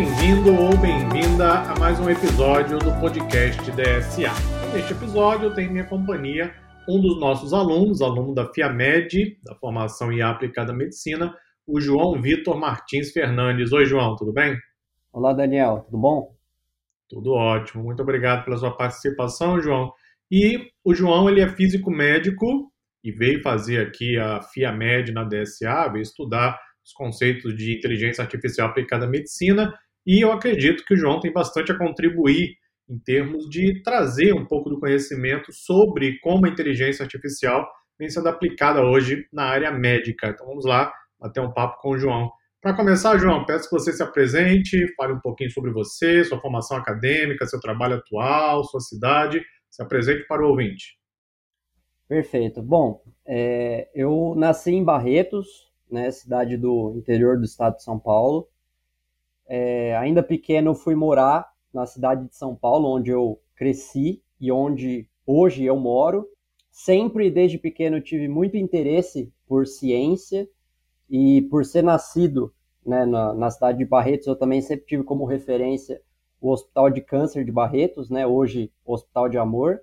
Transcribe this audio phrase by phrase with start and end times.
[0.00, 4.32] bem-vindo ou bem-vinda a mais um episódio do podcast DSA.
[4.72, 6.54] Neste episódio tenho minha companhia
[6.88, 12.58] um dos nossos alunos, aluno da FIAMED, da formação em aplicada medicina, o João Vitor
[12.58, 13.72] Martins Fernandes.
[13.74, 14.56] Oi, João, tudo bem?
[15.12, 16.34] Olá, Daniel, tudo bom?
[17.06, 17.84] Tudo ótimo.
[17.84, 19.92] Muito obrigado pela sua participação, João.
[20.30, 22.72] E o João, ele é físico médico
[23.04, 28.68] e veio fazer aqui a FIAMED na DSA, veio estudar os conceitos de inteligência artificial
[28.68, 29.70] aplicada à medicina,
[30.06, 32.56] e eu acredito que o João tem bastante a contribuir
[32.88, 37.68] em termos de trazer um pouco do conhecimento sobre como a inteligência artificial
[37.98, 40.28] vem sendo aplicada hoje na área médica.
[40.28, 42.30] Então vamos lá bater um papo com o João.
[42.60, 46.76] Para começar, João, peço que você se apresente, fale um pouquinho sobre você, sua formação
[46.76, 49.40] acadêmica, seu trabalho atual, sua cidade.
[49.70, 50.98] Se apresente para o ouvinte.
[52.08, 52.60] Perfeito.
[52.60, 55.46] Bom, é, eu nasci em Barretos,
[55.88, 58.48] né, cidade do interior do estado de São Paulo.
[59.52, 65.08] É, ainda pequeno, fui morar na cidade de São Paulo, onde eu cresci e onde
[65.26, 66.24] hoje eu moro.
[66.70, 70.48] Sempre, desde pequeno, tive muito interesse por ciência
[71.10, 72.54] e por ser nascido
[72.86, 76.00] né, na, na, cidade de Barretos, eu também sempre tive como referência
[76.40, 79.80] o Hospital de Câncer de Barretos, né, hoje Hospital de Amor,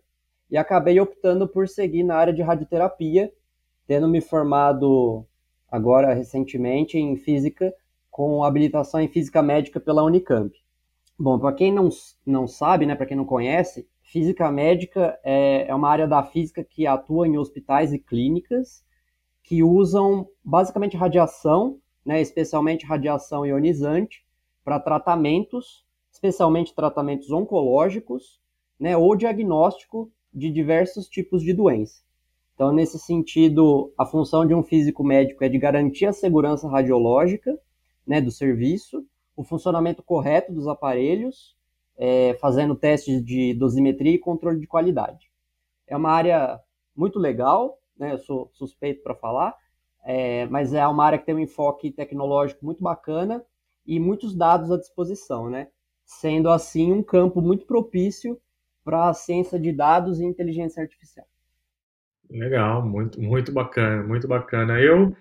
[0.50, 3.32] e acabei optando por seguir na área de radioterapia,
[3.86, 5.26] tendo me formado
[5.70, 7.74] agora recentemente em física,
[8.18, 10.52] com habilitação em física médica pela Unicamp.
[11.20, 11.88] Bom, para quem não,
[12.26, 16.64] não sabe, né, para quem não conhece, física médica é, é uma área da física
[16.64, 18.84] que atua em hospitais e clínicas
[19.44, 24.26] que usam basicamente radiação, né, especialmente radiação ionizante,
[24.66, 28.42] para tratamentos, especialmente tratamentos oncológicos,
[28.80, 32.02] né, ou diagnóstico de diversos tipos de doença.
[32.56, 37.56] Então, nesse sentido, a função de um físico médico é de garantir a segurança radiológica
[38.08, 41.56] né, do serviço, o funcionamento correto dos aparelhos,
[41.98, 45.32] é, fazendo testes de dosimetria e controle de qualidade.
[45.86, 46.60] É uma área
[46.96, 49.56] muito legal, né, eu sou suspeito para falar,
[50.04, 53.44] é, mas é uma área que tem um enfoque tecnológico muito bacana
[53.86, 55.68] e muitos dados à disposição, né?
[56.08, 58.40] sendo assim um campo muito propício
[58.84, 61.28] para a ciência de dados e inteligência artificial.
[62.30, 64.80] Legal, muito, muito bacana, muito bacana.
[64.80, 65.14] Eu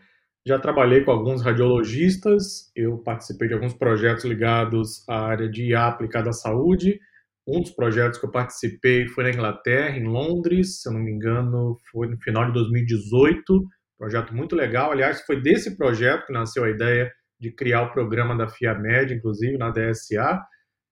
[0.46, 5.88] já trabalhei com alguns radiologistas, eu participei de alguns projetos ligados à área de IA
[5.88, 7.00] aplicada à saúde.
[7.44, 11.10] Um dos projetos que eu participei foi na Inglaterra, em Londres, se eu não me
[11.10, 13.66] engano, foi no final de 2018.
[13.98, 14.92] Projeto muito legal.
[14.92, 19.58] Aliás, foi desse projeto que nasceu a ideia de criar o programa da FIAMED, inclusive
[19.58, 20.40] na DSA.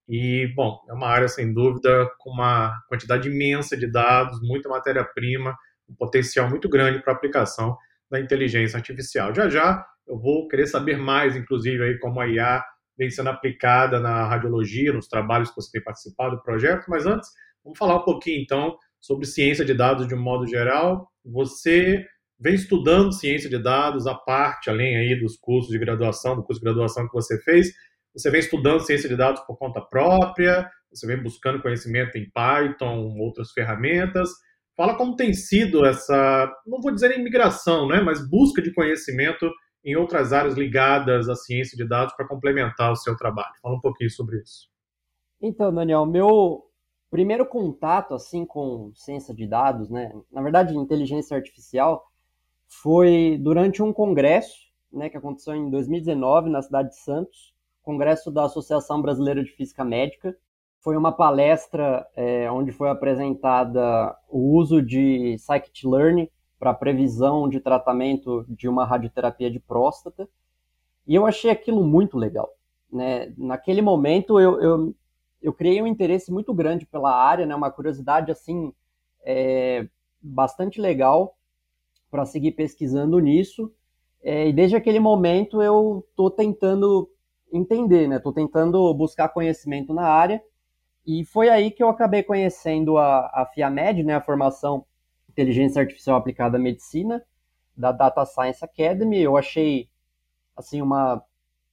[0.08, 5.56] E, bom, é uma área, sem dúvida, com uma quantidade imensa de dados, muita matéria-prima,
[5.88, 7.76] um potencial muito grande para aplicação
[8.10, 9.34] da inteligência artificial.
[9.34, 12.62] Já já eu vou querer saber mais, inclusive, aí como a IA
[12.96, 17.28] vem sendo aplicada na radiologia, nos trabalhos que você tem participado do projeto, mas antes,
[17.64, 21.10] vamos falar um pouquinho, então, sobre ciência de dados de um modo geral.
[21.24, 22.04] Você
[22.38, 26.60] vem estudando ciência de dados, a parte, além aí dos cursos de graduação, do curso
[26.60, 27.72] de graduação que você fez,
[28.14, 33.16] você vem estudando ciência de dados por conta própria, você vem buscando conhecimento em Python,
[33.18, 34.30] outras ferramentas,
[34.76, 39.48] Fala como tem sido essa, não vou dizer imigração, né, mas busca de conhecimento
[39.84, 43.54] em outras áreas ligadas à ciência de dados para complementar o seu trabalho.
[43.62, 44.68] Fala um pouquinho sobre isso.
[45.40, 46.64] Então, Daniel, meu
[47.10, 52.04] primeiro contato assim com ciência de dados, né, na verdade, inteligência artificial,
[52.66, 54.56] foi durante um congresso,
[54.92, 59.84] né, que aconteceu em 2019 na cidade de Santos, congresso da Associação Brasileira de Física
[59.84, 60.36] Médica,
[60.84, 68.44] foi uma palestra é, onde foi apresentada o uso de scikit-learn para previsão de tratamento
[68.46, 70.28] de uma radioterapia de próstata,
[71.06, 72.50] e eu achei aquilo muito legal.
[72.92, 73.32] Né?
[73.38, 74.94] Naquele momento, eu, eu,
[75.40, 77.54] eu criei um interesse muito grande pela área, né?
[77.54, 78.70] uma curiosidade assim
[79.24, 79.88] é,
[80.20, 81.34] bastante legal
[82.10, 83.72] para seguir pesquisando nisso,
[84.22, 87.10] é, e desde aquele momento eu estou tentando
[87.50, 88.16] entender, né?
[88.16, 90.42] Estou tentando buscar conhecimento na área
[91.06, 94.86] e foi aí que eu acabei conhecendo a, a FIAMED, né, a formação
[95.28, 97.24] Inteligência Artificial Aplicada à Medicina,
[97.76, 99.20] da Data Science Academy.
[99.20, 99.88] Eu achei
[100.56, 101.22] assim uma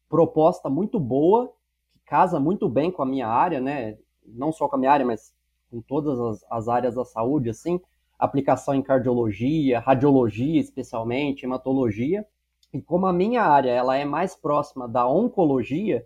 [0.09, 1.53] proposta muito boa,
[1.91, 3.97] que casa muito bem com a minha área, né?
[4.25, 5.33] Não só com a minha área, mas
[5.69, 7.79] com todas as, as áreas da saúde, assim,
[8.19, 12.25] aplicação em cardiologia, radiologia, especialmente, hematologia.
[12.73, 16.05] E como a minha área ela é mais próxima da oncologia,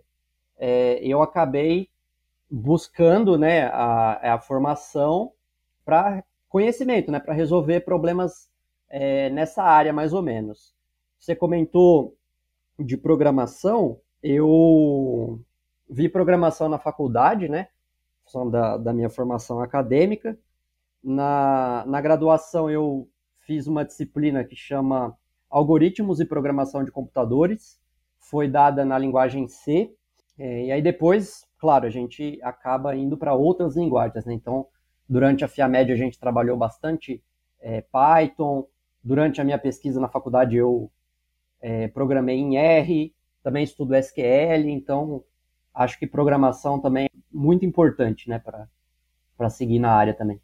[0.58, 1.88] é, eu acabei
[2.50, 5.32] buscando né, a, a formação
[5.84, 8.48] para conhecimento, né, para resolver problemas
[8.88, 10.74] é, nessa área, mais ou menos.
[11.18, 12.16] Você comentou
[12.78, 15.40] de programação, eu,
[15.88, 17.68] vi programação na faculdade, né?
[18.50, 20.36] Da, da minha formação acadêmica.
[21.02, 23.08] Na, na graduação, eu
[23.40, 25.16] fiz uma disciplina que chama
[25.48, 27.80] Algoritmos e Programação de Computadores.
[28.18, 29.94] Foi dada na linguagem C.
[30.36, 34.32] É, e aí depois, claro, a gente acaba indo para outras linguagens, né?
[34.32, 34.68] Então,
[35.08, 37.20] durante a FIAMED a gente trabalhou bastante
[37.60, 38.68] é, Python.
[39.02, 40.88] Durante a minha pesquisa na faculdade eu
[41.60, 45.24] é, programei em R, também estudo SQL, então
[45.74, 48.40] acho que programação também é muito importante, né,
[49.36, 50.40] para seguir na área também.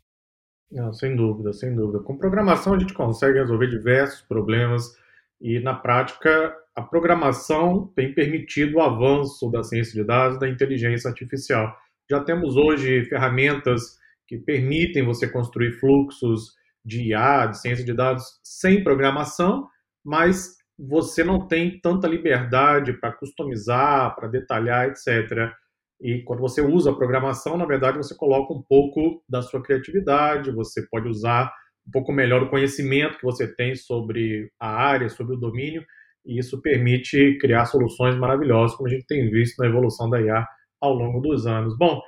[0.72, 2.02] Não, sem dúvida, sem dúvida.
[2.02, 4.98] Com programação a gente consegue resolver diversos problemas
[5.40, 11.08] e na prática a programação tem permitido o avanço da ciência de dados, da inteligência
[11.08, 11.76] artificial.
[12.10, 16.54] Já temos hoje ferramentas que permitem você construir fluxos
[16.84, 19.68] de IA, de ciência de dados sem programação,
[20.04, 25.52] mas você não tem tanta liberdade para customizar, para detalhar, etc.
[26.00, 30.50] E quando você usa a programação, na verdade, você coloca um pouco da sua criatividade,
[30.50, 31.52] você pode usar
[31.86, 35.84] um pouco melhor o conhecimento que você tem sobre a área, sobre o domínio,
[36.24, 40.46] e isso permite criar soluções maravilhosas, como a gente tem visto na evolução da IA
[40.80, 41.76] ao longo dos anos.
[41.76, 42.00] Bom,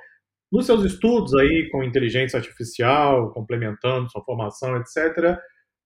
[0.51, 5.37] nos seus estudos aí com inteligência artificial, complementando sua formação, etc.,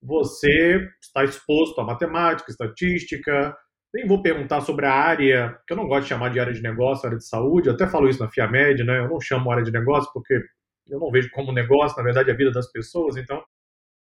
[0.01, 3.55] você está exposto a matemática, estatística.
[3.93, 6.61] Nem vou perguntar sobre a área, que eu não gosto de chamar de área de
[6.61, 8.99] negócio, área de saúde, eu até falo isso na FIAMED, né?
[8.99, 10.39] Eu não chamo área de negócio porque
[10.87, 13.17] eu não vejo como negócio, na verdade, a vida das pessoas.
[13.17, 13.43] Então,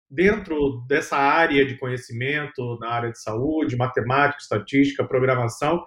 [0.10, 5.84] dentro dessa área de conhecimento, na área de saúde, matemática, estatística, programação,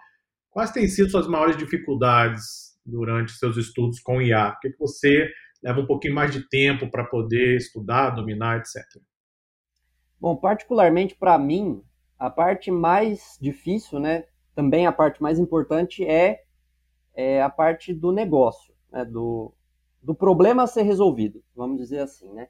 [0.51, 4.51] quais têm sido suas maiores dificuldades durante seus estudos com IA?
[4.51, 5.29] O que, que você
[5.63, 8.83] leva um pouquinho mais de tempo para poder estudar, dominar, etc.
[10.21, 11.83] Bom, particularmente para mim,
[12.19, 14.25] a parte mais difícil, né,
[14.55, 16.43] também a parte mais importante é,
[17.15, 19.53] é a parte do negócio, né, do,
[20.03, 22.49] do problema a ser resolvido, vamos dizer assim, né.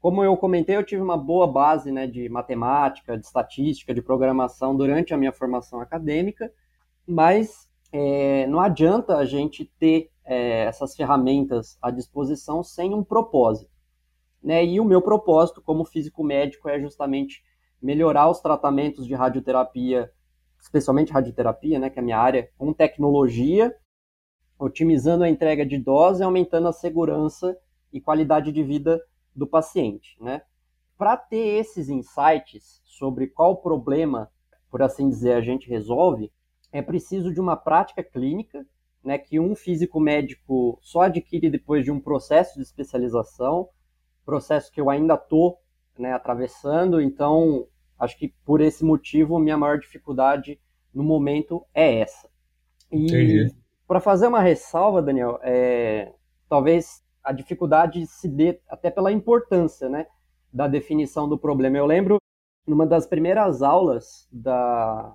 [0.00, 4.76] Como eu comentei, eu tive uma boa base né, de matemática, de estatística, de programação
[4.76, 6.52] durante a minha formação acadêmica,
[7.06, 13.72] mas é, não adianta a gente ter é, essas ferramentas à disposição sem um propósito.
[14.40, 14.64] Né?
[14.64, 17.42] E o meu propósito como físico médico é justamente
[17.82, 20.12] melhorar os tratamentos de radioterapia,
[20.60, 23.74] especialmente radioterapia, né, que é a minha área, com tecnologia,
[24.58, 27.56] otimizando a entrega de dose aumentando a segurança
[27.92, 29.00] e qualidade de vida
[29.38, 30.42] do paciente, né?
[30.96, 34.30] Para ter esses insights sobre qual problema,
[34.70, 36.32] por assim dizer, a gente resolve,
[36.72, 38.66] é preciso de uma prática clínica,
[39.02, 43.68] né, que um físico médico só adquire depois de um processo de especialização,
[44.26, 45.58] processo que eu ainda estou
[45.96, 47.66] né, atravessando, então
[47.98, 50.60] acho que por esse motivo minha maior dificuldade
[50.92, 52.28] no momento é essa.
[52.90, 53.50] E
[53.86, 56.12] para fazer uma ressalva, Daniel, é,
[56.48, 60.06] talvez a dificuldade se dê até pela importância né,
[60.50, 61.76] da definição do problema.
[61.76, 62.16] Eu lembro,
[62.66, 65.12] numa das primeiras aulas da,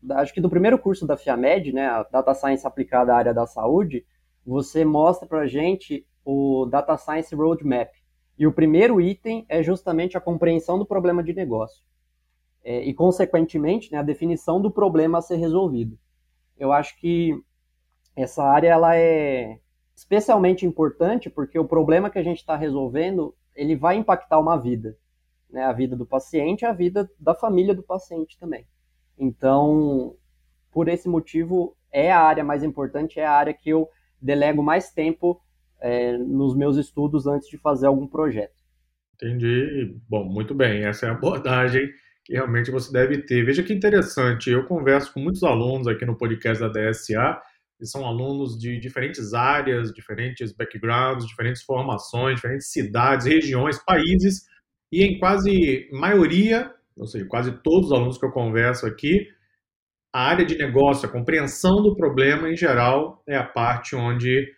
[0.00, 3.34] da acho que do primeiro curso da FIAMED, né, a Data Science aplicada à área
[3.34, 4.06] da saúde,
[4.46, 7.90] você mostra para gente o Data Science Roadmap,
[8.38, 11.82] e o primeiro item é justamente a compreensão do problema de negócio.
[12.62, 15.98] É, e, consequentemente, né, a definição do problema a ser resolvido.
[16.56, 17.34] Eu acho que
[18.14, 19.58] essa área ela é
[19.96, 24.96] especialmente importante porque o problema que a gente está resolvendo ele vai impactar uma vida,
[25.50, 28.66] né, a vida do paciente a vida da família do paciente também.
[29.18, 30.14] Então,
[30.70, 33.88] por esse motivo, é a área mais importante, é a área que eu
[34.20, 35.40] delego mais tempo
[35.80, 38.56] é, nos meus estudos antes de fazer algum projeto.
[39.14, 39.96] Entendi.
[40.08, 40.84] Bom, muito bem.
[40.84, 41.88] Essa é a abordagem
[42.24, 43.44] que realmente você deve ter.
[43.44, 44.50] Veja que interessante.
[44.50, 47.40] Eu converso com muitos alunos aqui no podcast da DSA,
[47.82, 54.46] são alunos de diferentes áreas, diferentes backgrounds, diferentes formações, diferentes cidades, regiões, países,
[54.90, 59.28] e em quase maioria, ou seja, quase todos os alunos que eu converso aqui,
[60.14, 64.50] a área de negócio, a compreensão do problema em geral é a parte onde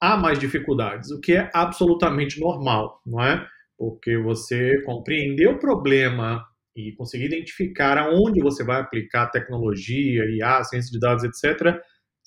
[0.00, 3.44] há mais dificuldades, o que é absolutamente normal, não é?
[3.76, 6.44] Porque você compreender o problema
[6.76, 11.80] e conseguir identificar aonde você vai aplicar tecnologia, IA, ciência de dados, etc.,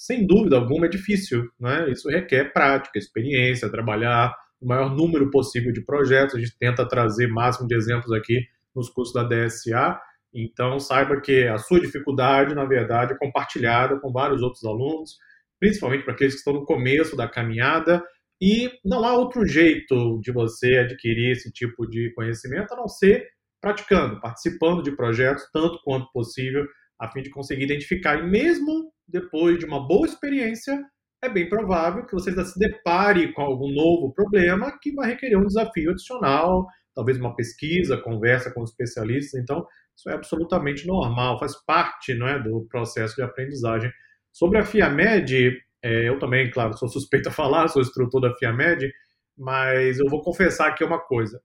[0.05, 1.89] sem dúvida alguma é difícil, né?
[1.89, 6.35] Isso requer prática, experiência, trabalhar o maior número possível de projetos.
[6.35, 8.41] A gente tenta trazer máximo de exemplos aqui
[8.75, 10.00] nos cursos da DSA.
[10.33, 15.15] Então, saiba que a sua dificuldade, na verdade, é compartilhada com vários outros alunos
[15.59, 18.03] principalmente para aqueles que estão no começo da caminhada.
[18.41, 23.27] E não há outro jeito de você adquirir esse tipo de conhecimento a não ser
[23.62, 26.65] praticando, participando de projetos tanto quanto possível,
[26.99, 28.19] a fim de conseguir identificar.
[28.19, 30.81] E mesmo depois de uma boa experiência,
[31.21, 35.45] é bem provável que você se depare com algum novo problema que vai requerer um
[35.45, 39.39] desafio adicional, talvez uma pesquisa, conversa com especialistas.
[39.39, 39.65] Então,
[39.97, 43.91] isso é absolutamente normal, faz parte não é, do processo de aprendizagem.
[44.31, 48.91] Sobre a FIAMED, é, eu também, claro, sou suspeito a falar, sou instrutor da FIAMED,
[49.37, 51.41] mas eu vou confessar aqui uma coisa.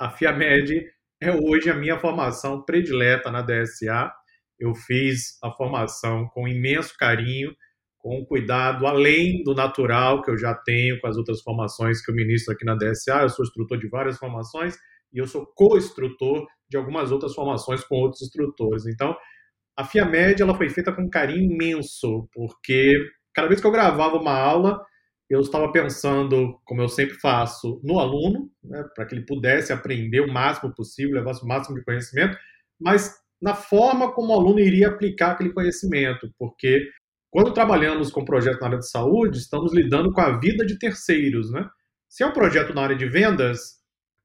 [0.00, 0.86] A FIAMED
[1.20, 4.10] é hoje a minha formação predileta na DSA.
[4.60, 7.52] Eu fiz a formação com imenso carinho,
[7.98, 12.14] com cuidado além do natural que eu já tenho com as outras formações que eu
[12.14, 13.22] ministro aqui na DSA.
[13.22, 14.76] Eu sou instrutor de várias formações
[15.12, 18.86] e eu sou co-instrutor de algumas outras formações com outros instrutores.
[18.86, 19.16] Então,
[19.76, 22.94] a FIAMED ela foi feita com um carinho imenso, porque
[23.34, 24.84] cada vez que eu gravava uma aula,
[25.28, 30.20] eu estava pensando, como eu sempre faço, no aluno, né, para que ele pudesse aprender
[30.20, 32.36] o máximo possível, levasse o máximo de conhecimento,
[32.80, 36.90] mas na forma como o aluno iria aplicar aquele conhecimento, porque
[37.30, 41.50] quando trabalhamos com projeto na área de saúde, estamos lidando com a vida de terceiros,
[41.50, 41.68] né?
[42.08, 43.80] Se é um projeto na área de vendas,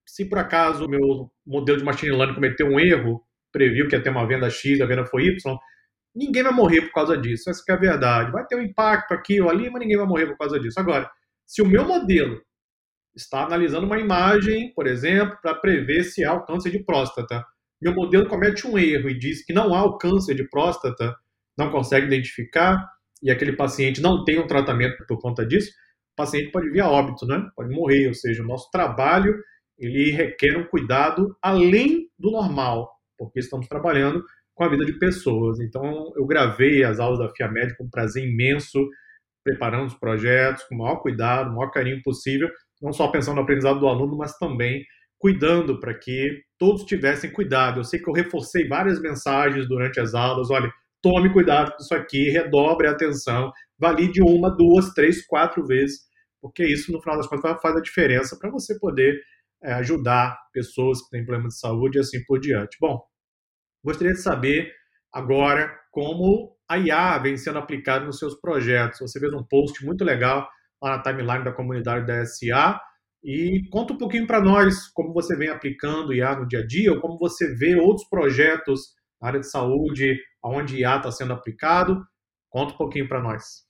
[0.06, 4.02] se por acaso o meu modelo de machine learning cometeu um erro, previu que ia
[4.02, 5.58] ter uma venda X, a venda foi Y,
[6.16, 7.50] ninguém vai morrer por causa disso.
[7.50, 8.32] Essa é a verdade.
[8.32, 10.80] Vai ter um impacto aqui ou ali, mas ninguém vai morrer por causa disso.
[10.80, 11.10] Agora,
[11.46, 12.42] se o meu modelo
[13.16, 17.46] está analisando uma imagem, por exemplo, para prever se há o câncer de próstata,
[17.82, 21.16] meu modelo comete um erro e diz que não há o câncer de próstata,
[21.58, 22.78] não consegue identificar,
[23.22, 25.72] e aquele paciente não tem um tratamento por conta disso,
[26.14, 27.46] o paciente pode vir a óbito, né?
[27.56, 28.08] Pode morrer.
[28.08, 29.36] Ou seja, o nosso trabalho
[29.78, 35.60] ele requer um cuidado além do normal, porque estamos trabalhando com a vida de pessoas.
[35.60, 38.80] Então, eu gravei as aulas da FIAMED com prazer imenso,
[39.44, 42.50] preparando os projetos com o maior cuidado, o maior carinho possível,
[42.82, 44.84] não só pensando no aprendizado do aluno, mas também
[45.26, 47.80] cuidando para que todos tivessem cuidado.
[47.80, 51.96] Eu sei que eu reforcei várias mensagens durante as aulas, olha, tome cuidado com isso
[51.96, 56.02] aqui, redobre a atenção, valide uma, duas, três, quatro vezes,
[56.40, 59.20] porque isso, no final das contas, faz a diferença para você poder
[59.64, 62.78] é, ajudar pessoas que têm problemas de saúde e assim por diante.
[62.80, 63.02] Bom,
[63.84, 64.72] gostaria de saber
[65.12, 69.00] agora como a IA vem sendo aplicada nos seus projetos.
[69.00, 70.48] Você fez um post muito legal
[70.80, 72.80] lá na timeline da comunidade da SA
[73.26, 76.94] e conta um pouquinho para nós como você vem aplicando IA no dia a dia
[76.94, 82.06] ou como você vê outros projetos na área de saúde onde IA está sendo aplicado.
[82.52, 83.66] Conta um pouquinho para nós.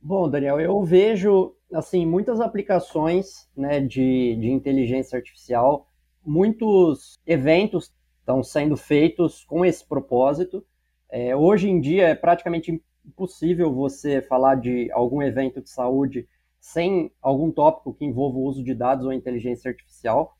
[0.00, 5.88] Bom, Daniel, eu vejo assim muitas aplicações né, de, de inteligência artificial,
[6.24, 10.64] muitos eventos estão sendo feitos com esse propósito.
[11.10, 16.28] É, hoje em dia é praticamente impossível você falar de algum evento de saúde
[16.64, 20.34] sem algum tópico que envolva o uso de dados ou inteligência artificial.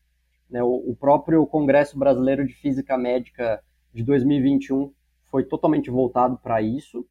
[0.48, 3.62] Né, o, o próprio Congresso Brasileiro de Física Médica
[3.92, 4.90] de 2021
[5.26, 7.06] foi totalmente voltado para isso.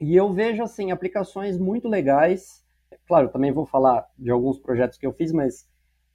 [0.00, 2.64] E eu vejo, assim, aplicações muito legais.
[3.08, 5.68] Claro, também vou falar de alguns projetos que eu fiz, mas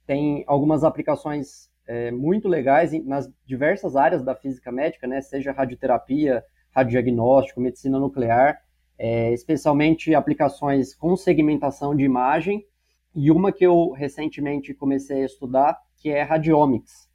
[0.06, 5.20] tem algumas aplicações é, muito legais nas diversas áreas da física médica, né?
[5.20, 6.42] Seja radioterapia,
[6.74, 8.62] radiodiagnóstico, medicina nuclear,
[9.02, 12.66] é, especialmente aplicações com segmentação de imagem.
[13.14, 17.08] E uma que eu recentemente comecei a estudar, que é radiomics,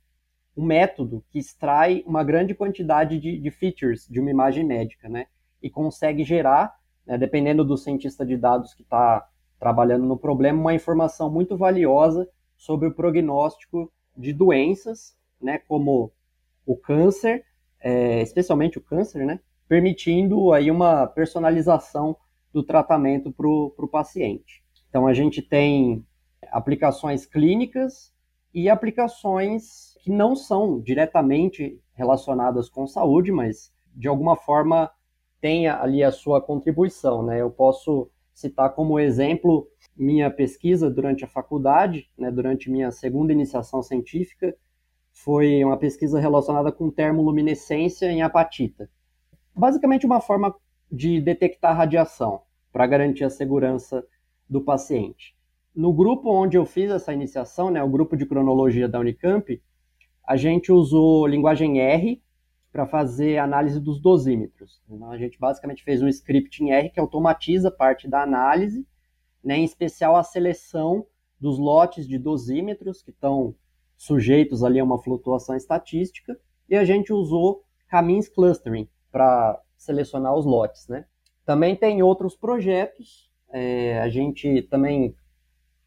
[0.58, 5.28] um método que extrai uma grande quantidade de, de features de uma imagem médica, né?
[5.66, 6.76] e consegue gerar,
[7.08, 9.28] né, dependendo do cientista de dados que está
[9.60, 16.12] trabalhando no problema, uma informação muito valiosa sobre o prognóstico de doenças, né, como
[16.68, 17.44] o câncer,
[17.80, 22.16] é, especialmente o câncer, né, permitindo aí uma personalização
[22.54, 24.64] do tratamento para o paciente.
[24.90, 26.06] Então a gente tem
[26.52, 28.14] aplicações clínicas
[28.54, 34.90] e aplicações que não são diretamente relacionadas com saúde, mas de alguma forma
[35.42, 37.24] tenha ali a sua contribuição.
[37.24, 37.42] Né?
[37.42, 43.82] Eu posso citar como exemplo minha pesquisa durante a faculdade, né, durante minha segunda iniciação
[43.82, 44.56] científica,
[45.12, 48.90] foi uma pesquisa relacionada com termoluminescência em apatita.
[49.56, 50.54] Basicamente uma forma
[50.92, 52.42] de detectar radiação
[52.74, 54.06] para garantir a segurança
[54.50, 55.34] do paciente.
[55.74, 59.62] No grupo onde eu fiz essa iniciação, né, o grupo de cronologia da Unicamp,
[60.28, 62.22] a gente usou linguagem R
[62.70, 64.82] para fazer análise dos dosímetros.
[64.90, 68.86] Então, a gente basicamente fez um script em R que automatiza parte da análise,
[69.42, 71.06] né, em especial a seleção
[71.40, 73.56] dos lotes de dosímetros que estão
[73.96, 80.46] sujeitos ali a uma flutuação estatística, e a gente usou caminhos clustering para selecionar os
[80.46, 80.90] lotes.
[80.90, 81.06] Né?
[81.46, 85.16] Também tem outros projetos, é, a gente também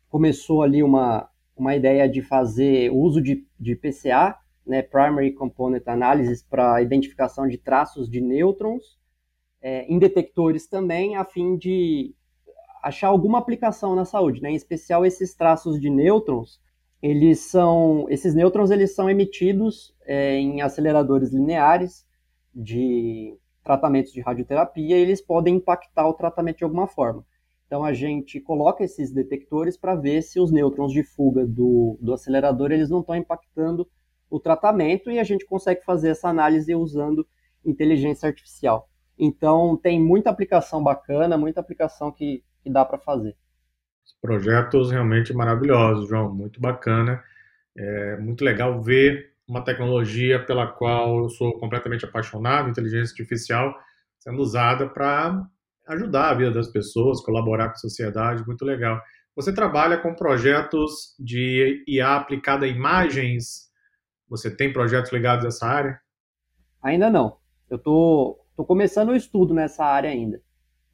[0.09, 6.43] começou ali uma, uma ideia de fazer uso de, de PCA né, Primary Component Analysis
[6.43, 8.99] para identificação de traços de nêutrons,
[9.61, 12.15] é, em detectores também, a fim de
[12.83, 14.51] achar alguma aplicação na saúde, né?
[14.51, 16.61] Em especial esses traços de nêutrons,
[17.03, 22.08] eles são, esses nêutrons eles são emitidos é, em aceleradores lineares
[22.55, 27.25] de tratamentos de radioterapia eles podem impactar o tratamento de alguma forma.
[27.67, 32.15] Então a gente coloca esses detectores para ver se os nêutrons de fuga do, do
[32.15, 33.87] acelerador eles não estão impactando
[34.31, 37.27] o tratamento e a gente consegue fazer essa análise usando
[37.65, 38.89] inteligência artificial.
[39.19, 43.37] Então tem muita aplicação bacana, muita aplicação que, que dá para fazer.
[44.21, 47.23] Projetos realmente maravilhosos, João, muito bacana.
[47.77, 53.75] É muito legal ver uma tecnologia pela qual eu sou completamente apaixonado, inteligência artificial,
[54.19, 55.43] sendo usada para
[55.89, 59.01] ajudar a vida das pessoas, colaborar com a sociedade, muito legal.
[59.35, 63.71] Você trabalha com projetos de IA aplicada a imagens?
[64.29, 66.01] Você tem projetos ligados a essa área?
[66.83, 67.39] Ainda não.
[67.71, 70.43] Eu tô, tô começando o estudo nessa área ainda.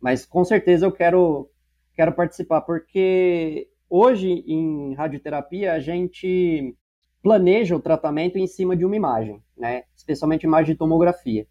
[0.00, 1.50] Mas com certeza eu quero,
[1.94, 6.76] quero participar, porque hoje em radioterapia a gente
[7.24, 9.84] planeja o tratamento em cima de uma imagem, né?
[9.96, 11.48] especialmente imagem de tomografia.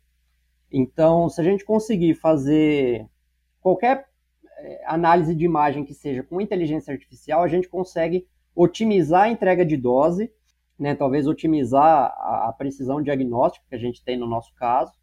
[0.72, 3.10] Então, se a gente conseguir fazer
[3.60, 4.08] qualquer
[4.60, 9.66] eh, análise de imagem que seja com inteligência artificial, a gente consegue otimizar a entrega
[9.66, 10.32] de dose,
[10.78, 14.94] né, talvez otimizar a, precisão diagnóstica que a gente tem no nosso caso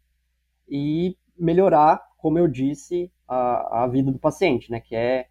[0.69, 5.27] e melhorar, como eu disse, a, a vida do paciente, né, que é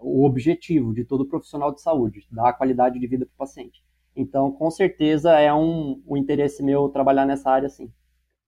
[0.00, 3.82] o objetivo de todo profissional de saúde, dar qualidade de vida para o paciente.
[4.14, 7.90] Então, com certeza é um, um interesse meu trabalhar nessa área, sim.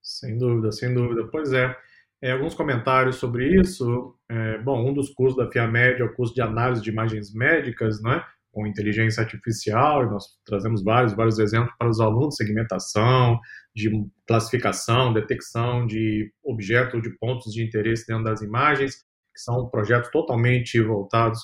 [0.03, 1.29] Sem dúvida, sem dúvida.
[1.31, 1.75] Pois é.
[2.21, 4.15] É, alguns comentários sobre isso.
[4.29, 8.01] É, bom, um dos cursos da FIAMED é o curso de análise de imagens médicas,
[8.01, 13.41] né, com inteligência artificial, nós trazemos vários, vários exemplos para os alunos, segmentação,
[13.75, 13.91] de
[14.27, 18.97] classificação, detecção de objetos, de pontos de interesse dentro das imagens,
[19.35, 21.41] que são projetos totalmente voltados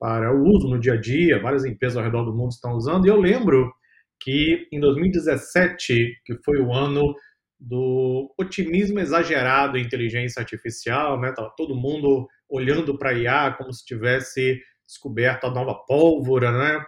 [0.00, 3.06] para o uso no dia a dia, várias empresas ao redor do mundo estão usando,
[3.06, 3.70] e eu lembro
[4.18, 7.14] que em 2017, que foi o ano
[7.60, 11.32] do otimismo exagerado em inteligência artificial, né?
[11.32, 16.84] Tava todo mundo olhando para IA como se tivesse descoberto a nova pólvora, né?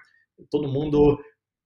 [0.50, 1.18] Todo mundo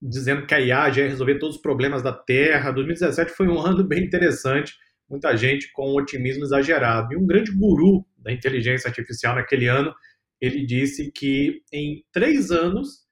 [0.03, 2.73] dizendo que a IA já ia resolver todos os problemas da Terra.
[2.73, 4.75] 2017 foi um ano bem interessante,
[5.09, 7.13] muita gente com otimismo exagerado.
[7.13, 9.95] E um grande guru da inteligência artificial naquele ano,
[10.41, 13.07] ele disse que em três anos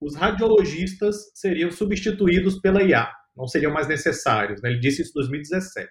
[0.00, 4.60] os radiologistas seriam substituídos pela IA não seriam mais necessários.
[4.62, 4.70] Né?
[4.70, 5.90] Ele disse isso em 2017.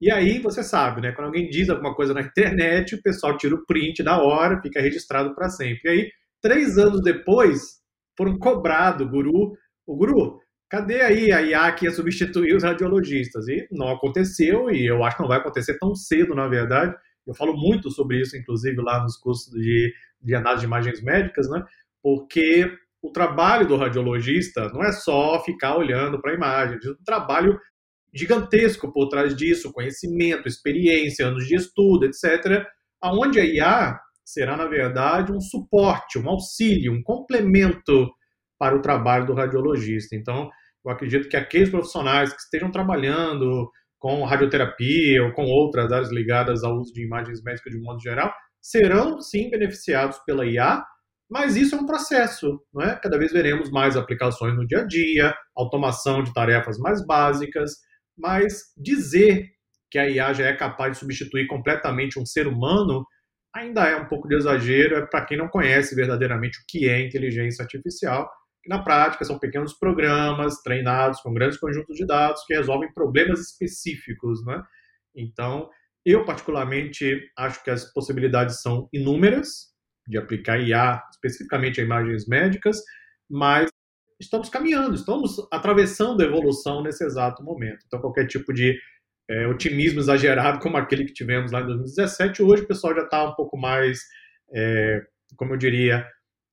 [0.00, 1.12] E aí, você sabe, né?
[1.12, 4.80] Quando alguém diz alguma coisa na internet, o pessoal tira o print da hora, fica
[4.80, 5.80] registrado para sempre.
[5.84, 6.10] E aí,
[6.42, 7.78] três anos depois,
[8.16, 9.52] foram cobrados o guru.
[9.86, 13.48] O guru, cadê aí a IA que ia substituir os radiologistas?
[13.48, 16.94] E não aconteceu, e eu acho que não vai acontecer tão cedo, na verdade.
[17.26, 21.48] Eu falo muito sobre isso, inclusive, lá nos cursos de, de análise de imagens médicas,
[21.48, 21.64] né?
[22.02, 22.70] Porque
[23.02, 27.58] o trabalho do radiologista não é só ficar olhando para a imagem, tem um trabalho
[28.14, 32.64] gigantesco por trás disso, conhecimento, experiência, anos de estudo, etc.
[33.00, 38.10] Aonde a IA será, na verdade, um suporte, um auxílio, um complemento
[38.58, 40.16] para o trabalho do radiologista.
[40.16, 40.50] Então,
[40.84, 46.64] eu acredito que aqueles profissionais que estejam trabalhando com radioterapia ou com outras áreas ligadas
[46.64, 48.32] ao uso de imagens médicas de modo geral,
[48.66, 50.84] serão sim beneficiados pela IA,
[51.30, 52.96] mas isso é um processo, não é?
[52.96, 57.76] Cada vez veremos mais aplicações no dia a dia, automação de tarefas mais básicas,
[58.18, 59.50] mas dizer
[59.88, 63.06] que a IA já é capaz de substituir completamente um ser humano
[63.54, 67.00] ainda é um pouco de exagero, é para quem não conhece verdadeiramente o que é
[67.00, 68.28] inteligência artificial,
[68.62, 73.40] que na prática são pequenos programas treinados com grandes conjuntos de dados que resolvem problemas
[73.40, 74.60] específicos, né?
[75.14, 75.70] Então,
[76.06, 79.74] eu particularmente acho que as possibilidades são inúmeras,
[80.06, 82.80] de aplicar IA especificamente a imagens médicas,
[83.28, 83.68] mas
[84.20, 87.84] estamos caminhando, estamos atravessando a evolução nesse exato momento.
[87.86, 88.78] Então, qualquer tipo de
[89.28, 93.28] é, otimismo exagerado, como aquele que tivemos lá em 2017, hoje o pessoal já está
[93.28, 94.00] um pouco mais,
[94.54, 95.02] é,
[95.36, 96.06] como eu diria,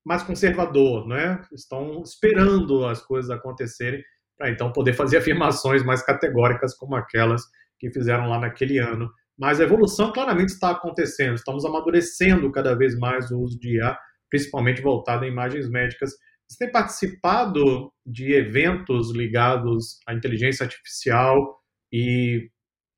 [0.03, 1.41] mais conservador, né?
[1.53, 4.03] Estão esperando as coisas acontecerem
[4.35, 7.43] para então poder fazer afirmações mais categóricas como aquelas
[7.79, 11.35] que fizeram lá naquele ano mas a evolução claramente está acontecendo.
[11.35, 13.97] Estamos amadurecendo cada vez mais o uso de IA,
[14.29, 16.11] principalmente voltado a imagens médicas.
[16.47, 21.59] Você tem participado de eventos ligados à inteligência artificial
[21.91, 22.49] e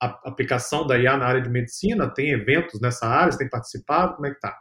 [0.02, 2.14] a aplicação da IA na área de medicina?
[2.14, 3.32] Tem eventos nessa área?
[3.32, 4.16] Você tem participado?
[4.16, 4.58] Como é que está?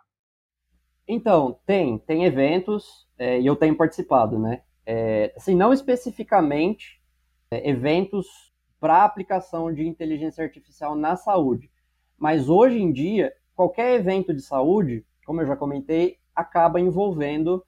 [1.09, 1.99] Então, tem.
[1.99, 4.63] Tem eventos é, e eu tenho participado, né?
[4.87, 7.01] É, assim, não especificamente
[7.51, 8.27] é, eventos
[8.81, 11.71] para aplicação de inteligência artificial na saúde.
[12.19, 17.65] Mas hoje em dia, qualquer evento de saúde, como eu já comentei, acaba envolvendo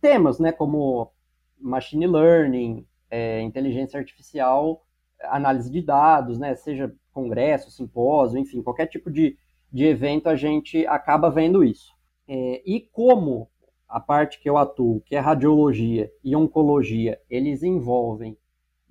[0.00, 1.10] temas, né, como
[1.58, 4.84] machine learning, é, inteligência artificial,
[5.22, 9.36] análise de dados, né, seja congresso, simpósio, enfim, qualquer tipo de,
[9.72, 11.92] de evento a gente acaba vendo isso.
[12.26, 13.48] É, e como
[13.88, 18.36] a parte que eu atuo, que é radiologia e oncologia, eles envolvem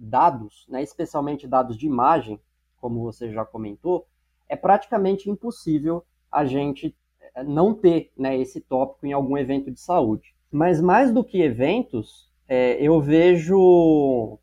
[0.03, 2.39] dados, né, especialmente dados de imagem,
[2.77, 4.05] como você já comentou,
[4.49, 6.95] é praticamente impossível a gente
[7.35, 10.35] eh, não ter né, esse tópico em algum evento de saúde.
[10.51, 14.37] Mas mais do que eventos, é, eu vejo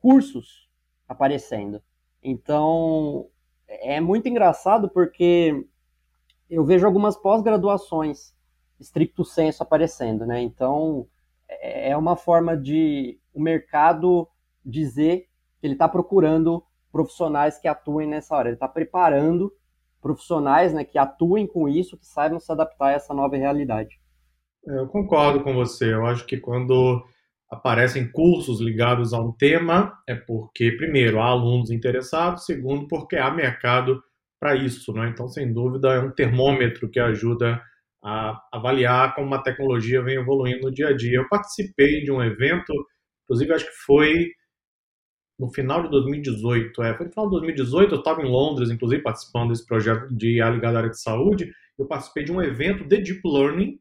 [0.00, 0.68] cursos
[1.08, 1.82] aparecendo.
[2.22, 3.28] Então,
[3.68, 5.64] é muito engraçado porque
[6.50, 8.34] eu vejo algumas pós-graduações
[8.78, 10.40] estricto senso aparecendo, né?
[10.40, 11.06] Então,
[11.48, 14.28] é, é uma forma de o mercado
[14.66, 15.26] dizer
[15.60, 18.48] que ele está procurando profissionais que atuem nessa hora.
[18.48, 19.52] Ele está preparando
[20.02, 23.98] profissionais né, que atuem com isso, que saibam se adaptar a essa nova realidade.
[24.68, 25.92] É, eu concordo com você.
[25.92, 27.04] Eu acho que quando
[27.50, 33.30] aparecem cursos ligados a um tema, é porque, primeiro, há alunos interessados, segundo, porque há
[33.30, 34.00] mercado
[34.40, 34.92] para isso.
[34.92, 35.08] Né?
[35.08, 37.60] Então, sem dúvida, é um termômetro que ajuda
[38.04, 41.18] a avaliar como uma tecnologia vem evoluindo no dia a dia.
[41.18, 42.72] Eu participei de um evento,
[43.24, 44.28] inclusive acho que foi
[45.38, 46.82] no final de 2018.
[46.82, 50.36] É, foi no final de 2018, eu estava em Londres, inclusive, participando desse projeto de
[50.36, 51.52] IA ligado à área de saúde.
[51.78, 53.78] Eu participei de um evento de Deep Learning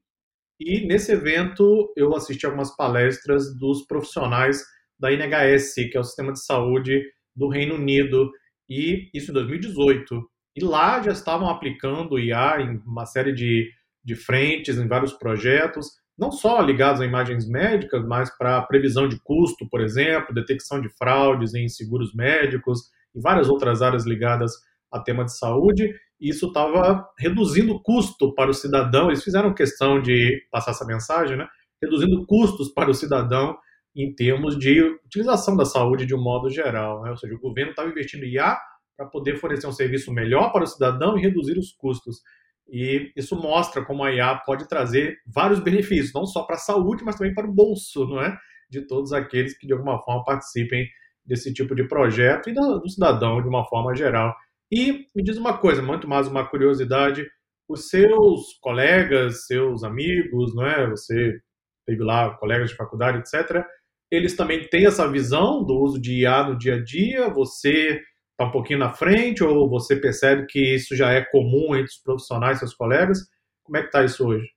[0.60, 4.64] e nesse evento eu assisti algumas palestras dos profissionais
[5.00, 7.04] da NHS, que é o sistema de saúde
[7.36, 8.32] do Reino Unido,
[8.70, 10.30] e isso em 2018.
[10.56, 13.70] E lá já estavam aplicando IA em uma série de,
[14.04, 19.20] de frentes, em vários projetos não só ligados a imagens médicas, mas para previsão de
[19.22, 24.54] custo, por exemplo, detecção de fraudes em seguros médicos e várias outras áreas ligadas
[24.92, 25.94] a tema de saúde.
[26.20, 29.08] Isso estava reduzindo o custo para o cidadão.
[29.08, 31.48] Eles fizeram questão de passar essa mensagem, né?
[31.82, 33.58] Reduzindo custos para o cidadão
[33.96, 37.02] em termos de utilização da saúde de um modo geral.
[37.04, 37.12] Né?
[37.12, 38.58] Ou seja, o governo estava investindo em IA
[38.98, 42.22] para poder fornecer um serviço melhor para o cidadão e reduzir os custos.
[42.68, 47.04] E isso mostra como a IA pode trazer vários benefícios, não só para a saúde,
[47.04, 48.38] mas também para o bolso, não é?
[48.70, 50.88] De todos aqueles que de alguma forma participem
[51.26, 54.36] desse tipo de projeto e do, cidadão de uma forma geral.
[54.72, 57.26] E me diz uma coisa, muito mais uma curiosidade,
[57.68, 60.90] os seus colegas, seus amigos, não é?
[60.90, 61.40] Você
[61.86, 63.64] teve lá colegas de faculdade, etc.
[64.12, 67.30] Eles também têm essa visão do uso de IA no dia a dia.
[67.30, 68.02] Você
[68.36, 71.98] está um pouquinho na frente ou você percebe que isso já é comum entre os
[71.98, 73.20] profissionais, seus colegas?
[73.64, 74.48] Como é que está isso hoje?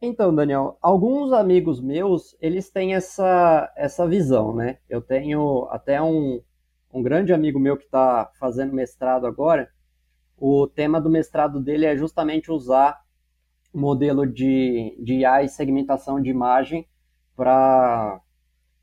[0.00, 4.78] Então, Daniel, alguns amigos meus, eles têm essa, essa visão, né?
[4.88, 6.40] Eu tenho até um,
[6.92, 9.68] um grande amigo meu que está fazendo mestrado agora,
[10.36, 13.00] o tema do mestrado dele é justamente usar
[13.74, 16.86] modelo de, de IA e segmentação de imagem
[17.34, 18.20] para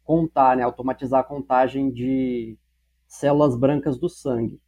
[0.04, 2.58] contar, né, automatizar a contagem de,
[3.08, 4.60] células brancas do sangue.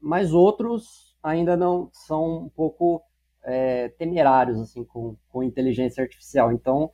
[0.00, 3.02] Mas outros ainda não são um pouco
[3.42, 6.52] é, temerários assim com, com inteligência artificial.
[6.52, 6.90] Então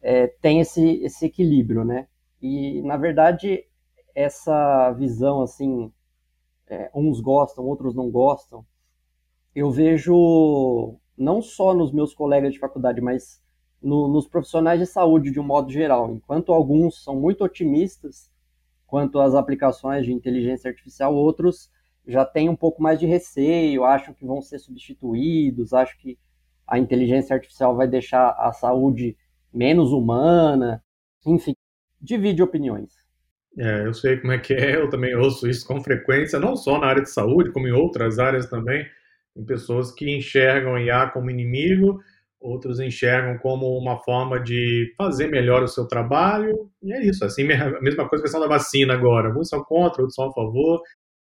[0.00, 2.06] é, tem esse, esse equilíbrio, né?
[2.40, 3.64] E na verdade
[4.14, 5.92] essa visão assim,
[6.68, 8.64] é, uns gostam, outros não gostam.
[9.54, 13.42] Eu vejo não só nos meus colegas de faculdade, mas
[13.82, 16.12] no, nos profissionais de saúde de um modo geral.
[16.12, 18.29] Enquanto alguns são muito otimistas
[18.90, 21.70] quanto às aplicações de inteligência artificial, outros
[22.06, 26.18] já têm um pouco mais de receio, acham que vão ser substituídos, acham que
[26.66, 29.16] a inteligência artificial vai deixar a saúde
[29.52, 30.82] menos humana,
[31.24, 31.54] enfim,
[32.00, 32.92] divide opiniões.
[33.56, 36.78] É, eu sei como é que é, eu também ouço isso com frequência, não só
[36.78, 38.84] na área de saúde, como em outras áreas também.
[39.34, 42.00] Tem pessoas que enxergam IA como inimigo,
[42.40, 47.24] outros enxergam como uma forma de fazer melhor o seu trabalho, e é isso.
[47.24, 49.28] Assim, a mesma coisa a questão da vacina agora.
[49.28, 50.80] Alguns são contra, outros são a favor.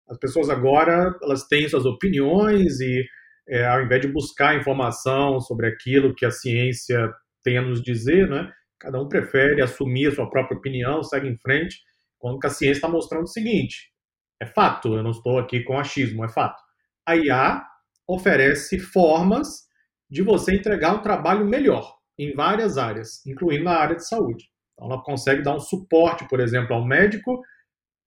[0.09, 3.05] As pessoas agora, elas têm suas opiniões e
[3.49, 7.11] é, ao invés de buscar informação sobre aquilo que a ciência
[7.43, 11.37] tem a nos dizer, né, cada um prefere assumir a sua própria opinião, segue em
[11.37, 11.77] frente,
[12.17, 13.91] quando a ciência está mostrando o seguinte,
[14.39, 16.61] é fato, eu não estou aqui com achismo, é fato.
[17.05, 17.63] A IA
[18.07, 19.68] oferece formas
[20.09, 24.45] de você entregar um trabalho melhor em várias áreas, incluindo na área de saúde.
[24.73, 27.41] Então, ela consegue dar um suporte, por exemplo, ao médico,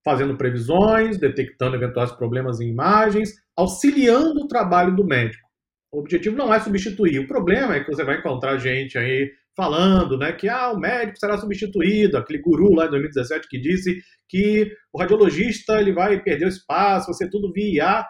[0.04, 5.48] fazendo previsões, detectando eventuais problemas em imagens, auxiliando o trabalho do médico.
[5.92, 7.18] O objetivo não é substituir.
[7.18, 11.18] O problema é que você vai encontrar gente aí falando, né, que ah, o médico
[11.18, 16.46] será substituído, aquele guru lá em 2017 que disse que o radiologista ele vai perder
[16.46, 18.06] o espaço, vai ser tudo via IA.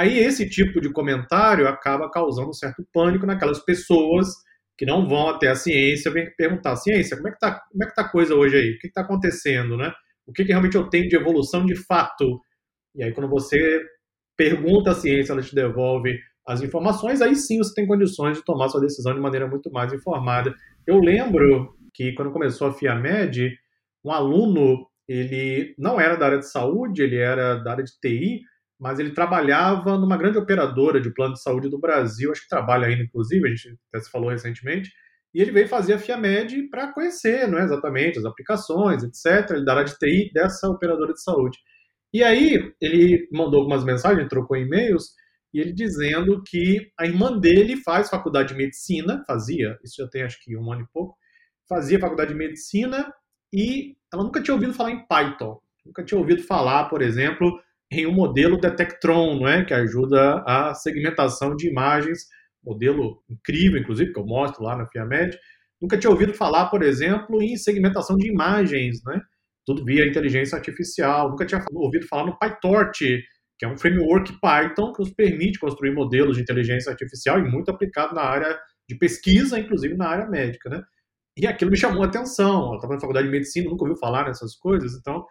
[0.00, 4.28] Aí esse tipo de comentário acaba causando um certo pânico naquelas pessoas
[4.78, 7.86] que não vão até a ciência, vem perguntar, ciência, como é que tá, como é
[7.86, 8.70] que tá a coisa hoje aí?
[8.70, 9.92] O que está acontecendo, né?
[10.26, 12.40] O que, que realmente eu tenho de evolução de fato?
[12.94, 13.78] E aí quando você
[14.38, 18.70] pergunta à ciência, ela te devolve as informações, aí sim você tem condições de tomar
[18.70, 20.54] sua decisão de maneira muito mais informada.
[20.86, 23.54] Eu lembro que quando começou a FIAMED,
[24.02, 28.40] um aluno, ele não era da área de saúde, ele era da área de TI,
[28.80, 32.86] mas ele trabalhava numa grande operadora de plano de saúde do Brasil, acho que trabalha
[32.86, 34.90] ainda, inclusive, a gente até se falou recentemente,
[35.34, 39.64] e ele veio fazer a FIAMED para conhecer não é, exatamente as aplicações, etc., ele
[39.64, 41.58] da área de TI dessa operadora de saúde.
[42.12, 45.10] E aí ele mandou algumas mensagens, trocou e-mails,
[45.52, 50.22] e ele dizendo que a irmã dele faz faculdade de medicina, fazia, isso já tem
[50.22, 51.16] acho que um ano e pouco,
[51.68, 53.12] fazia faculdade de medicina
[53.52, 58.06] e ela nunca tinha ouvido falar em Python, nunca tinha ouvido falar, por exemplo, em
[58.06, 62.26] um modelo Detectron, não é, que ajuda a segmentação de imagens,
[62.62, 65.36] modelo incrível, inclusive, que eu mostro lá na FIAMED,
[65.80, 69.20] nunca tinha ouvido falar, por exemplo, em segmentação de imagens, né,
[69.66, 73.22] tudo via inteligência artificial, nunca tinha ouvido falar no PyTorch,
[73.58, 77.70] que é um framework Python que nos permite construir modelos de inteligência artificial e muito
[77.70, 80.82] aplicado na área de pesquisa, inclusive na área médica, né?
[81.36, 82.68] E aquilo me chamou a atenção.
[82.68, 85.24] Ela estava na faculdade de medicina, nunca ouviu falar nessas coisas, então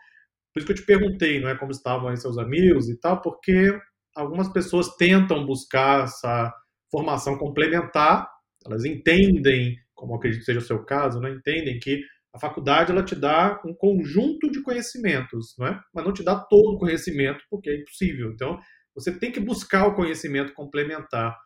[0.53, 3.21] por isso que eu te perguntei, não é como estavam aí seus amigos e tal,
[3.21, 3.77] porque
[4.15, 6.53] algumas pessoas tentam buscar essa
[6.91, 8.27] formação complementar,
[8.65, 11.31] elas entendem, como acredito que seja o seu caso, né?
[11.31, 12.01] entendem que
[12.33, 15.79] a faculdade ela te dá um conjunto de conhecimentos, não é?
[15.93, 18.31] mas não te dá todo o conhecimento, porque é impossível.
[18.31, 18.59] Então,
[18.93, 21.37] você tem que buscar o conhecimento complementar,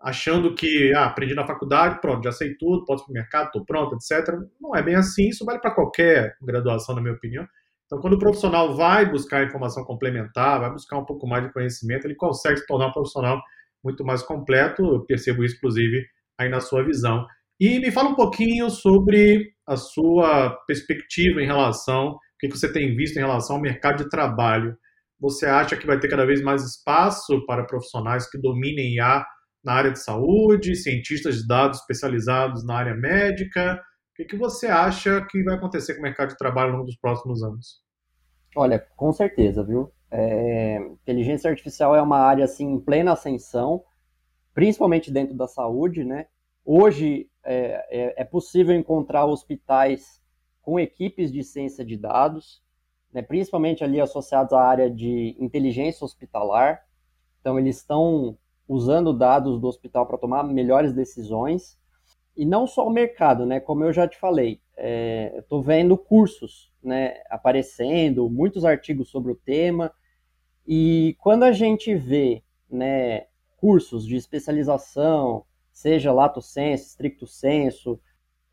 [0.00, 3.46] achando que, ah, aprendi na faculdade, pronto, já sei tudo, posso ir para o mercado,
[3.46, 4.34] estou pronto, etc.
[4.60, 7.46] Não é bem assim, isso vale para qualquer graduação, na minha opinião.
[7.92, 12.06] Então, quando o profissional vai buscar informação complementar, vai buscar um pouco mais de conhecimento,
[12.06, 13.38] ele consegue se tornar um profissional
[13.84, 14.82] muito mais completo.
[14.82, 16.02] Eu percebo isso, inclusive,
[16.38, 17.26] aí na sua visão.
[17.60, 22.96] E me fala um pouquinho sobre a sua perspectiva em relação, o que você tem
[22.96, 24.74] visto em relação ao mercado de trabalho.
[25.20, 29.22] Você acha que vai ter cada vez mais espaço para profissionais que dominem IA
[29.62, 33.78] na área de saúde, cientistas de dados especializados na área médica?
[34.18, 36.96] O que você acha que vai acontecer com o mercado de trabalho ao longo dos
[36.96, 37.81] próximos anos?
[38.54, 39.90] Olha, com certeza, viu?
[40.10, 43.82] É, inteligência artificial é uma área assim em plena ascensão,
[44.52, 46.26] principalmente dentro da saúde, né?
[46.64, 50.20] Hoje é, é, é possível encontrar hospitais
[50.60, 52.62] com equipes de ciência de dados,
[53.12, 56.86] né, principalmente ali associados à área de inteligência hospitalar.
[57.40, 58.38] Então, eles estão
[58.68, 61.76] usando dados do hospital para tomar melhores decisões.
[62.36, 63.60] E não só o mercado, né?
[63.60, 69.36] Como eu já te falei, é, estou vendo cursos né, aparecendo, muitos artigos sobre o
[69.36, 69.92] tema.
[70.66, 78.00] E quando a gente vê né, cursos de especialização, seja lato senso, stricto senso,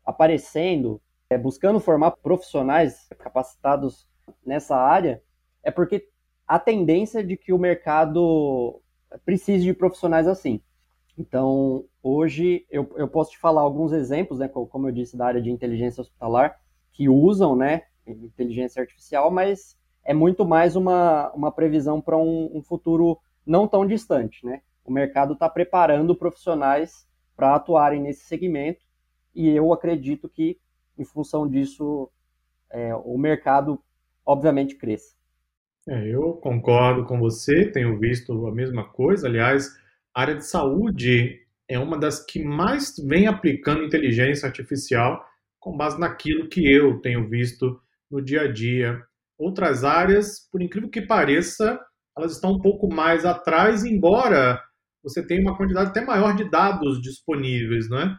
[0.04, 4.08] aparecendo, é, buscando formar profissionais capacitados
[4.44, 5.22] nessa área,
[5.62, 6.08] é porque
[6.46, 8.80] a tendência de que o mercado
[9.24, 10.60] precise de profissionais assim.
[11.18, 15.42] Então, hoje eu, eu posso te falar alguns exemplos, né, como eu disse, da área
[15.42, 16.58] de inteligência hospitalar,
[16.92, 22.62] que usam né, inteligência artificial, mas é muito mais uma, uma previsão para um, um
[22.62, 24.44] futuro não tão distante.
[24.44, 24.62] Né?
[24.84, 28.84] O mercado está preparando profissionais para atuarem nesse segmento,
[29.34, 30.58] e eu acredito que,
[30.98, 32.10] em função disso,
[32.70, 33.80] é, o mercado,
[34.26, 35.14] obviamente, cresça.
[35.88, 39.26] É, eu concordo com você, tenho visto a mesma coisa.
[39.26, 39.68] Aliás,
[40.14, 45.24] a área de saúde é uma das que mais vem aplicando inteligência artificial
[45.58, 49.00] com base naquilo que eu tenho visto no dia a dia.
[49.38, 51.78] Outras áreas, por incrível que pareça,
[52.16, 54.60] elas estão um pouco mais atrás, embora
[55.02, 58.16] você tem uma quantidade até maior de dados disponíveis, né?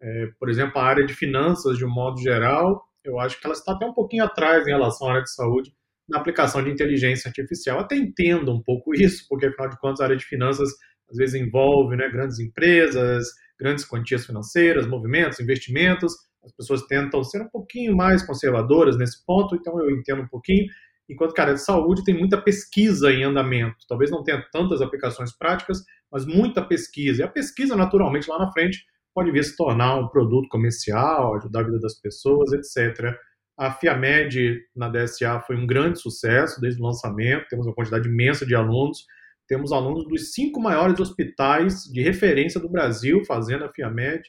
[0.00, 3.54] É, por exemplo, a área de finanças, de um modo geral, eu acho que ela
[3.54, 5.72] está até um pouquinho atrás em relação à área de saúde
[6.08, 7.78] na aplicação de inteligência artificial.
[7.78, 10.70] Até entendo um pouco isso, porque afinal de contas a área de finanças
[11.10, 13.28] às vezes envolve né, grandes empresas,
[13.58, 16.14] grandes quantias financeiras, movimentos, investimentos.
[16.44, 20.66] As pessoas tentam ser um pouquinho mais conservadoras nesse ponto, então eu entendo um pouquinho
[21.08, 23.76] enquanto que a área de saúde tem muita pesquisa em andamento.
[23.88, 27.22] Talvez não tenha tantas aplicações práticas, mas muita pesquisa.
[27.22, 31.60] E a pesquisa, naturalmente, lá na frente, pode vir se tornar um produto comercial, ajudar
[31.60, 33.14] a vida das pessoas, etc.
[33.58, 38.46] A FIAMED na DSA foi um grande sucesso desde o lançamento, temos uma quantidade imensa
[38.46, 39.04] de alunos,
[39.46, 44.22] temos alunos dos cinco maiores hospitais de referência do Brasil fazendo a FIAMED,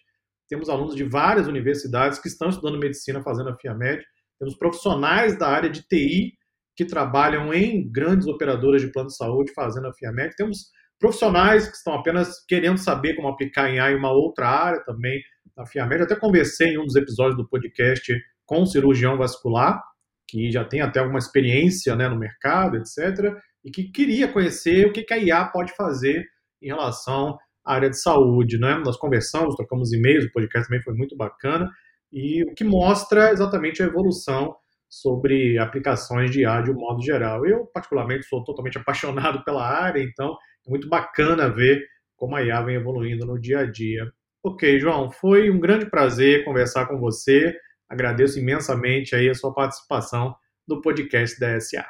[0.53, 4.03] temos alunos de várias universidades que estão estudando medicina fazendo a FIAMED,
[4.37, 6.33] temos profissionais da área de TI
[6.75, 10.35] que trabalham em grandes operadoras de plano de saúde fazendo a FIAMED.
[10.35, 10.67] Temos
[10.99, 15.19] profissionais que estão apenas querendo saber como aplicar em AI uma outra área também
[15.57, 16.01] da FIAMED.
[16.01, 18.13] Eu até conversei em um dos episódios do podcast
[18.45, 19.81] com um cirurgião vascular,
[20.27, 23.35] que já tem até alguma experiência né, no mercado, etc.,
[23.65, 26.23] e que queria conhecer o que a IA pode fazer
[26.61, 28.57] em relação área de saúde.
[28.57, 28.81] Né?
[28.85, 31.69] Nós conversamos, trocamos e-mails, o podcast também foi muito bacana,
[32.11, 34.55] e o que mostra exatamente a evolução
[34.89, 37.45] sobre aplicações de IA de um modo geral.
[37.45, 40.35] Eu, particularmente, sou totalmente apaixonado pela área, então
[40.67, 41.83] é muito bacana ver
[42.15, 44.05] como a IA vem evoluindo no dia a dia.
[44.43, 47.55] Ok, João, foi um grande prazer conversar com você.
[47.89, 50.35] Agradeço imensamente aí a sua participação
[50.67, 51.85] no podcast da SA.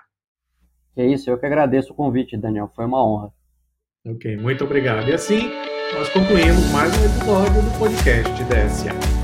[0.95, 2.71] É isso, eu que agradeço o convite, Daniel.
[2.75, 3.31] Foi uma honra.
[4.05, 5.07] Ok, muito obrigado.
[5.09, 5.49] E assim,
[5.93, 9.22] nós concluímos mais um episódio do podcast da SA.